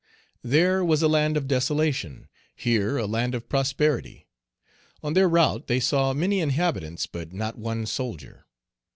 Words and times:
There 0.41 0.83
was 0.83 1.03
a 1.03 1.07
land 1.07 1.37
of 1.37 1.47
desolation; 1.47 2.27
here 2.55 2.97
a 2.97 3.05
land 3.05 3.35
of 3.35 3.47
prosperity. 3.47 4.25
On 5.03 5.13
their 5.13 5.29
route 5.29 5.67
they 5.67 5.79
saw 5.79 6.11
many 6.11 6.39
inhabitants, 6.39 7.05
but 7.05 7.31
not 7.33 7.55
one 7.59 7.85
soldier. 7.85 8.47